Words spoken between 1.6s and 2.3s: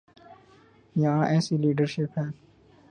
Leadership ہے؟